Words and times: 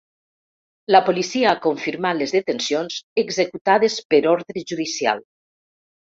La 0.93 1.01
policia 1.09 1.49
ha 1.49 1.59
confirmat 1.65 2.17
les 2.21 2.33
detencions, 2.35 2.95
executades 3.23 3.97
per 4.13 4.21
ordre 4.31 4.65
judicial. 4.73 5.23